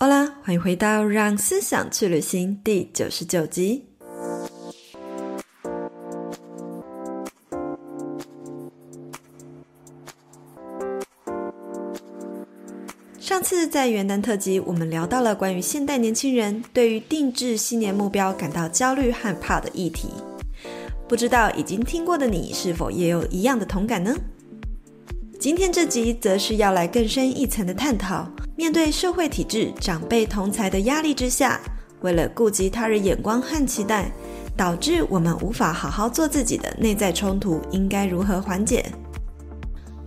[0.00, 3.84] 好啦，欢迎回到《让思想去旅行》第九十九集。
[13.18, 20.10] 上次在元旦特辑，我们聊到了关于现代年轻人对于定制新年目标感到焦虑和怕的议题。
[21.08, 24.14] 不知道已经听过的你，是否也有一样的同感呢？
[25.40, 28.30] 今天这集则是要来更深一层的探讨。
[28.58, 31.60] 面对社会体制、长辈同才的压力之下，
[32.00, 34.10] 为了顾及他人眼光和期待，
[34.56, 38.84] 导致我们无法好好做自己的内在冲突，应该如何缓解？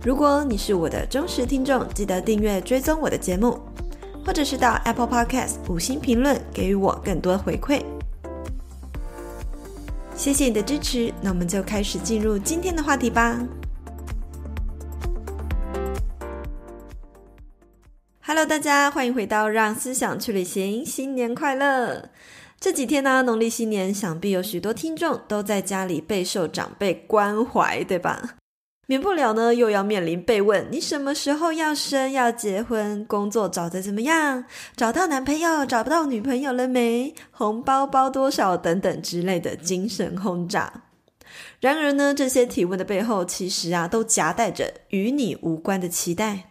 [0.04, 3.58] 如果你是我的忠实听众，记得订阅追踪我的节目，
[4.22, 7.80] 或者是到 Apple Podcast 五星评论，给予我更多回馈。
[10.14, 13.42] 谢谢你的支持，那我们就开始进入今天的话题吧。
[18.42, 22.10] Hello，大家欢迎回到《让思想去旅行》，新年快乐！
[22.58, 28.30] 这几天呢，农历新年，想必有许多听众都在家里备受长辈关怀，对吧？
[28.88, 33.06] 免不了呢，又要面临被问：你什么时候要生、要结婚？
[33.06, 34.44] 工作找得怎么样？
[34.74, 37.14] 找到男朋友、找不到女朋友了没？
[37.30, 38.56] 红包包多少？
[38.56, 40.82] 等等之类的精神轰炸。
[41.60, 46.48] 然而呢，这些提问的背后，其实啊，都夹带着与你无关的期待。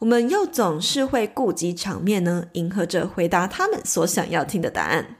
[0.00, 5.16] 我们又总是会顾及场面呢，迎合着回答他们所想要听的答案。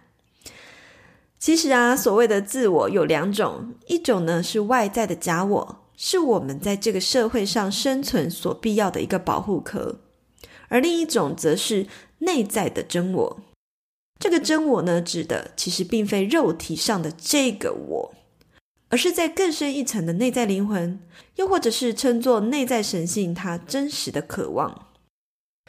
[1.38, 9.96] 其实啊，所谓的自我有两种，一种呢是外在的假我，是我们在这个社会上生存所必要的一个保护壳；
[10.68, 11.86] 而另一种则是
[12.18, 13.40] 内在的真我。
[14.20, 18.14] 这个真我呢，指的其实并非肉体上的这个我。
[18.88, 21.00] 而是在更深一层的内在灵魂，
[21.36, 24.86] 又或者是称作内在神性，它真实的渴望。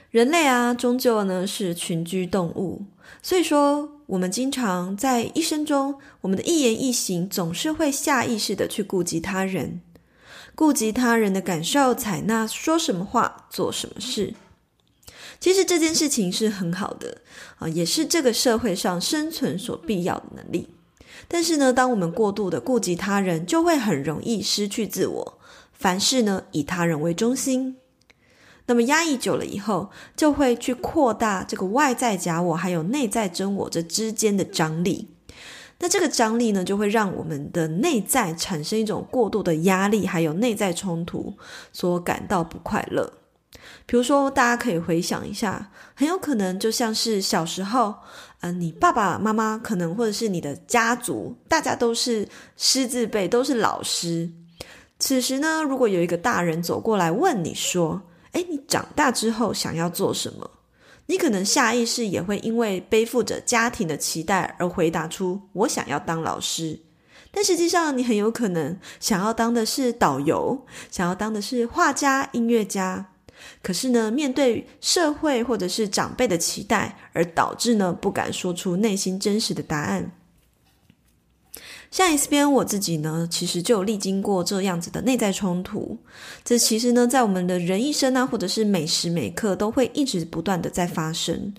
[0.10, 2.86] 人类啊，终究呢是群居动物，
[3.22, 9.82] 所以说我们经常在一生中，我们的一言一行总是会下意识的去顾及他人，
[10.56, 14.34] 顾及他人的感受，采纳说什么话，做什么事。
[15.40, 17.20] 其实这件事情是很好的
[17.60, 20.70] 啊，也是这个社会上生存所必要的能力。
[21.28, 25.40] 但是呢，当我们过度的顾及他人，就会很容易失去自我。
[25.74, 27.78] 凡事呢，以他人为中心。
[28.68, 35.10] 那么压抑久了以后，就会去扩大这个外在假我还有内在真我这之间的张力。
[35.80, 41.36] 那这个张力呢，就会让我们的内在产生一种过度的压力，还有内在冲突，
[41.72, 43.14] 所感到不快乐。
[43.86, 47.94] 比如说，大家可以回想一下，很有可能就像是小时候，
[48.42, 54.30] 嗯、呃，你爸爸妈妈可能或者是你的家族，大家都是师字辈，都是老师。
[55.00, 58.02] 此时呢，如果有一个大人走过来问你说
[58.34, 60.50] ：“诶，你长大之后想要做什么？”
[61.08, 66.80] 你可能下意识也会因为背负着家庭的期待而回答出：“我想要当老师。”
[67.32, 73.09] 但实际上，你很有可能想要当的是导游，想要当的是画家、音乐家。
[73.62, 80.12] 可是呢，面对社会或者是长辈的期待，而导致呢不敢说出内心真实的答案。
[81.92, 85.98] 像 S 边我自己呢，其实就历经过这样子的内在冲突。
[86.44, 91.54] 这其实呢，在我们的人一生啊，或者是每时每刻，都会一直不断的在发生。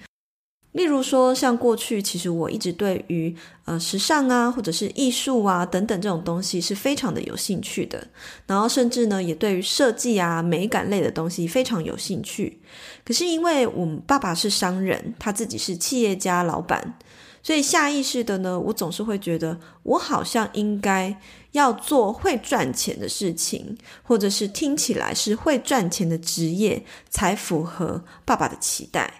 [0.72, 8.06] 例如说，像过去，其实我一直对于呃时尚啊，或者是艺术啊等等这种东西是非常的有兴趣的。
[8.46, 12.60] 然后甚至呢，也对于设计啊、美感类的东西非常有兴趣。
[13.04, 16.94] 可是因为我们爸爸是商人，他自己是企业家老板，
[17.42, 21.18] 所以下意识的呢，我总是会觉得我好像应该
[21.50, 29.19] 要做会赚钱的事情，或者是听起来是会赚钱的职业，才符合爸爸的期待。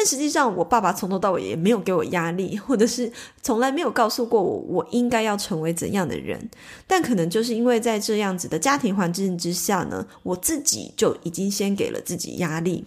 [0.00, 6.48] 但实际上，我爸爸从头到尾也没有给我压力，或者是从来没有告诉过我我应该要成为怎样的人。
[6.86, 12.84] 但可能就是因为在这样子的家庭环境之下呢，我自己就已经先给了自己压力。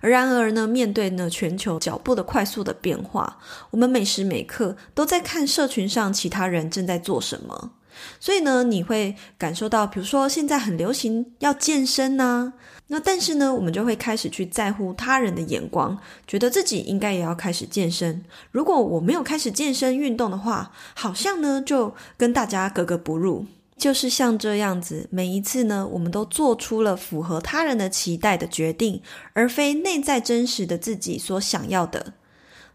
[0.00, 3.40] 而然而呢，面对呢全球脚步的快速的变化，
[3.72, 7.72] 我们每时每刻都在看社群上其他人正在做什么。
[8.20, 12.52] 所以呢，你会感受到，比如说现在很流行要健身呐，
[12.88, 18.24] 那但是呢，我们就会开始去在乎他人的眼光，觉得自己应该也要开始健身。
[18.50, 23.46] 如果我没有开始健身运动的话，好像呢就跟大家格格不入。
[23.76, 29.02] 就是像这样子，每一次呢，我们都做出了符合他人的期待的决定，
[29.32, 32.12] 而非内在真实的自己所想要的。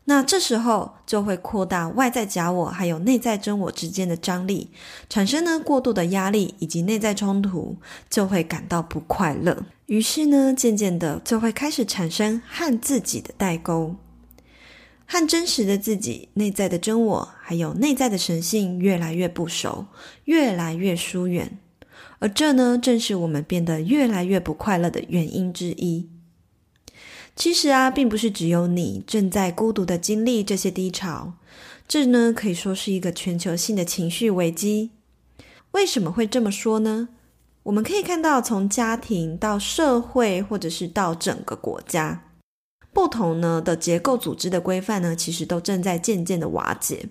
[0.05, 4.71] 那这时候就会扩大外在假我还有内在真我之间的张力，
[5.07, 7.77] 产生呢过度的压力以及内在冲突，
[8.09, 9.65] 就会感到不快乐。
[9.85, 13.95] 于是呢，渐渐的就会开始产生和自己的代沟，
[15.05, 19.85] 和真实的自己、内在的真我还有内在的神性越来越不熟，
[20.25, 21.59] 越来越疏远。
[22.17, 26.09] 而这呢，正是我们变得越来越不快乐的原因之一。
[27.39, 31.36] 其实啊，并不是只有你正在孤独的经历这些低潮，
[31.88, 34.91] 这呢可以说是一个全球性的情绪危机。
[35.71, 37.07] 为什么会这么说呢？
[37.63, 42.25] 我们可以看到，从家庭到社会，或者是到整个国家，
[42.91, 47.07] 不同呢的结构组织的规范呢，其实都正在渐渐的瓦解。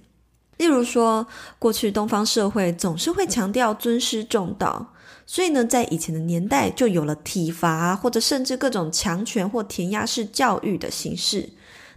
[0.59, 1.27] 例如说，
[1.59, 4.93] 过去东方社会总是会强调尊师重道。
[5.31, 11.51] 所以呢，在以前的年代就有了体罚，或者甚至各种强权或填鸭式教育的形式。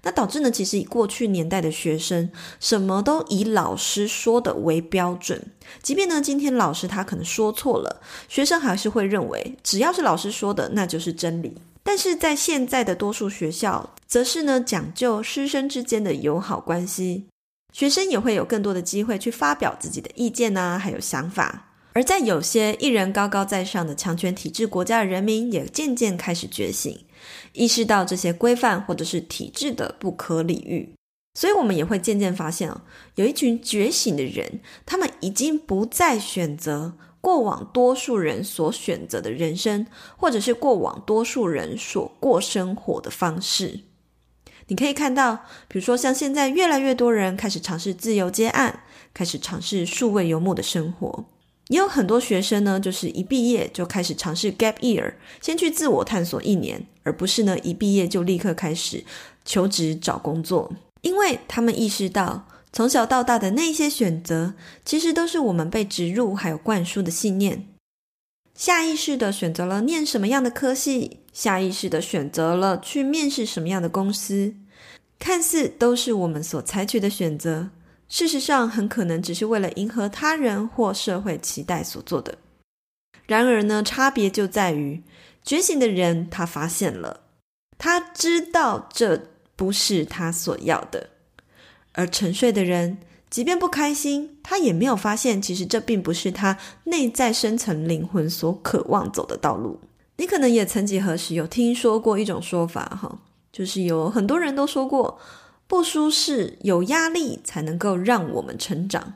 [0.04, 2.30] 那导致呢，其实以过去年代的学生，
[2.60, 5.42] 什么都以老师说的为标准。
[5.82, 11.56] 即便呢，今天老师他可能说错了，学生还是会认为，只要是老师说的，那就是真理。
[11.84, 17.28] 但是在现在的多数学校，则是呢，讲究师生之间的友好关系，
[17.72, 21.71] 学生也会有更多的机会去发表自己的意见啊，还有想法。
[21.94, 27.06] 而在有些一人高高在上的强权体制国家的人民，也渐渐开始觉醒，
[27.54, 30.94] 意识到这些规范或者是体制的不可理喻。
[31.34, 32.70] 所以，我们也会渐渐发现，
[33.16, 43.82] 有一群觉醒的人，他们已经不再选择过往多数人所选择的人生，或者是过往多数人所过生活的方式。
[44.68, 48.84] 你可以看到，比如说像现在越来越多人开始尝试自由接案，
[49.14, 51.26] 开始尝试数位游牧的生活。
[51.72, 59.06] 也有很多学生呢，就是一毕业就开始尝试 gap year，先去自我探索一年，而不是呢一毕业就立刻开始
[59.46, 60.70] 求职找工作，
[61.02, 64.54] 因为他们意识到从小到大的那些选择，
[64.84, 67.66] 其实都是我们被植入还有灌输的信念，
[68.54, 74.54] 下意识的选择了念什么样的科系，下意识的选择了去面试什么样的公司，
[75.18, 77.70] 看似都是我们所采取的选择。
[78.12, 82.38] 事实上，很可能只是为了迎合他人或社会期待所做的。
[83.26, 85.02] 然而呢，差别就在于
[85.42, 87.22] 觉醒的人，他发现了，
[87.78, 91.08] 他知道这不是他所要的；
[91.94, 92.98] 而沉睡的人，
[93.30, 99.80] 即便不开心，他也没有发现，其实这并不是他内在深层灵魂所渴望走的道路。
[100.18, 103.20] 你可能也曾几何时有听说过一种说法，哈，
[103.54, 105.18] 就是有很多人都说过。
[105.72, 109.14] 不舒适、有压力才能够让我们成长，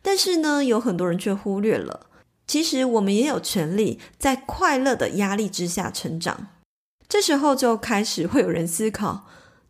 [0.00, 2.06] 但是呢，有很多人却忽略了，
[2.46, 6.46] 其实我们也有权利在快乐的压力之下成长。
[7.08, 9.24] 这时候就开始会有人思考，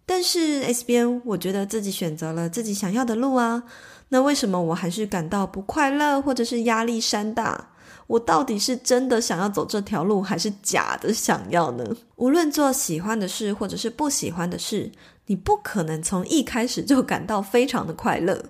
[0.05, 3.63] 但是 S 编，我觉得自己选择了自己想要的路啊，
[4.11, 7.71] 那为什么我还是感到不快乐，或者是压力山大？
[8.09, 11.97] 我到底是真的想要走这条路，还是假的想要呢？
[12.17, 14.93] 无论做喜欢的事，或者是不喜欢的事。
[15.27, 18.47] 你不可能从一开始就感到非常的快乐。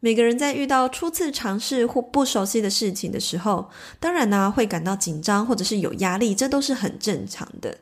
[0.00, 7.78] 每个人在遇到初次尝试或不熟悉的事情的时候，当然呢会感到紧张或者是有压力，这都是很正常的。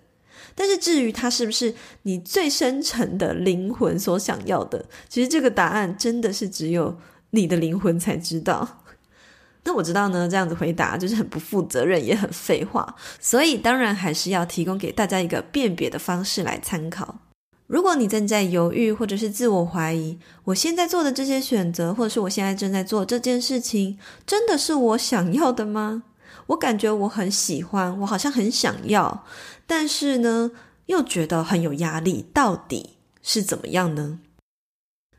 [0.54, 6.96] 但是至于它是不是你最深沉的灵魂所想要的，其实这个答案真的是只有
[7.30, 8.84] 你的灵魂才知道。
[9.64, 12.94] 那我知道呢，这样子回答就是很不负责任，也很废话。
[13.18, 17.18] 所以当然还是要提供给大家一个辨别的方式来参考。
[17.66, 26.02] 如果你正在犹豫，或者是自我怀疑，我现在做的这些选择，或者是我现在正在做这件事情，真的是我想要的吗？
[26.48, 29.24] 我感觉我很喜欢，我好像很想要，
[29.66, 30.50] 但是呢，
[30.86, 34.18] 又觉得很有压力，到底是怎么样呢？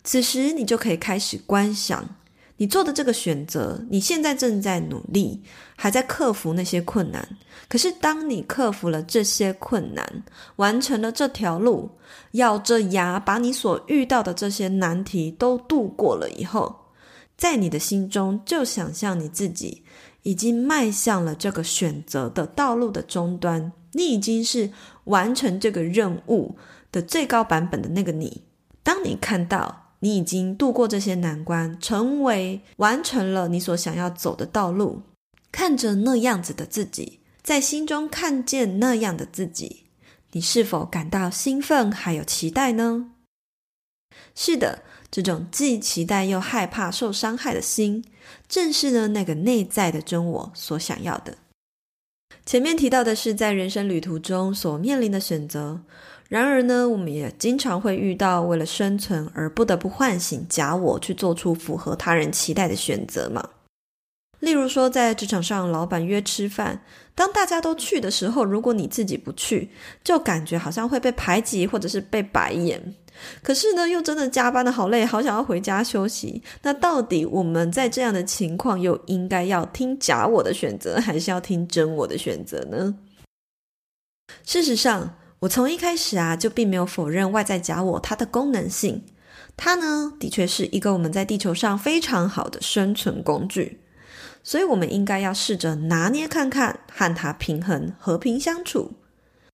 [0.03, 2.07] 此时你就可以开始观想。
[2.57, 5.41] 你做的这个选择，你现在正在努力，
[5.75, 7.27] 还在克服那些困难。
[7.67, 10.23] 可是，当你克服了这些困难，
[10.55, 11.89] 完成了这条路，
[12.31, 16.73] 咬着牙把你所遇到的这些难题都度过了以后，
[17.35, 19.83] 在你的心中就想象你自己
[20.23, 24.69] 已经迈向了这个选择的道路的终端，你已经是
[25.05, 26.55] 完成这个任务
[26.91, 28.43] 的最高版本的那个你。
[28.81, 35.01] 当你看到，你已经度过这些难关，成为完成了你所想要走的道路。
[35.51, 39.85] 看着那样子的自己，在心中看见那样的自己，
[40.33, 43.13] 你是否感到兴奋还有期待呢？
[44.35, 48.05] 是的，这种既期待又害怕受伤害的心，
[48.47, 51.39] 正是呢那个内在的真我所想要的。
[52.45, 55.81] 前面提到的是在人生旅途中所面临的选择。
[56.27, 63.47] 然而呢，我们也经常会遇到为了生存而不得不唤醒假我，去做出符合他人期待的选择嘛。
[64.39, 66.81] 例如说，在职场上，老板约吃饭，
[67.15, 69.69] 当大家都去的时候，如果你自己不去，
[70.03, 72.95] 就感觉好像会被排挤，或者是被白眼。
[73.41, 76.43] 可是呢，又真的加班的好累，好想要回家休息。
[76.63, 82.93] 那到底我们在这样的情况，又应该要听假我的选择，还是要听真我的选择呢？
[84.43, 89.03] 事实上，我从一开始啊，就并没有否认外在假我它的功能性。
[89.57, 93.79] 它呢，的确是一个我们在地球上非常好的生存工具。
[94.43, 98.93] 所以，我们应该要试着拿捏看看，和它平衡、和平相处。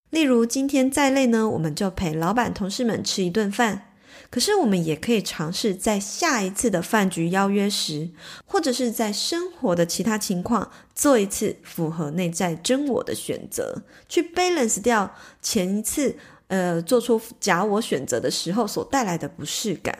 [0.10, 3.91] 例如，今天再累呢，我们就陪老板、同事们吃一顿饭。
[4.32, 8.10] 可是，我们也可以尝试在下一次的饭局邀约时，
[8.46, 16.16] 或者是在生活的其他情况，做一次符合内在真我的选择，去 balance 掉前一次
[16.48, 20.00] 呃做出假我选择的时候所带来的不适感。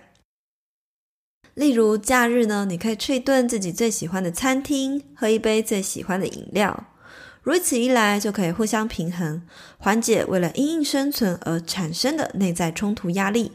[1.56, 6.86] 例如假日呢，你可以去一顿自己最喜欢的餐厅，喝一杯最喜欢的饮料，
[7.44, 9.42] 如此一来就可以互相平衡，
[9.78, 13.52] 缓解为了因应生存而产生的内在冲突压力。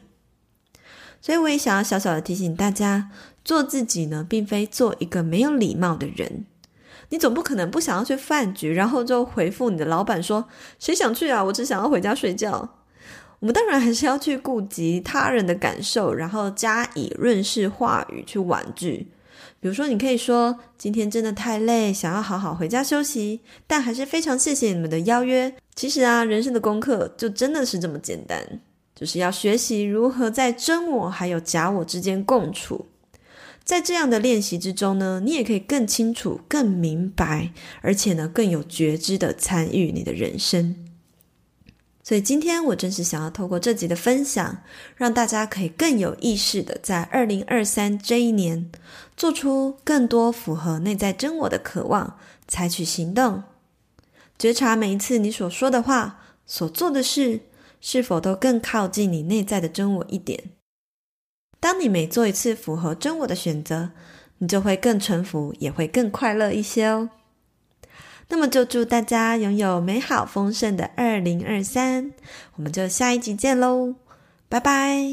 [1.21, 3.11] 所以我也想要小小的提醒大家，
[3.45, 6.47] 做自己呢，并非做一个没有礼貌的人。
[7.11, 11.45] 你总不可能不想要去饭局，然后就回复你的老板说：“谁想去啊？
[11.45, 12.69] 我只想要回家睡觉。”
[13.39, 19.09] 我们当然还是要去顾及他人的感受，然后加以润饰话语去婉拒。
[19.61, 28.61] 比如说，你可以说：“今天真的太累，想要好好回家休息，但还是非常谢谢你们的邀约。”其实啊，人生的功课就真的是这么简单，
[28.97, 32.87] 就是要学习如何在真我还有假我之间共处。
[33.63, 40.75] 在这样的练习之中呢，你也可以更清楚、更明白，而且呢，更有觉知的参与你的人生。
[42.03, 44.59] 所以今天我正是想要透过这集的分享，
[44.95, 48.71] 让大家可以更有意识的在二零二三这一年，
[49.17, 53.43] 做出更多符合内在真我的渴望，采取行动，
[54.39, 57.41] 觉察每一次你所说的话、所做的事，
[57.89, 60.43] 是否都更靠近你内在的真我一点。
[61.61, 63.91] 当你每做一次符合真我的选择，
[64.39, 67.09] 你就会更臣服，也会更快乐一些哦。
[68.29, 72.13] 那么就祝大家拥有美好丰盛的二零二三，
[72.57, 73.95] 我们就下一集见喽，
[74.49, 75.07] 拜拜！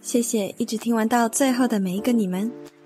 [0.00, 2.52] 谢谢一直听完到最后的每一个你们，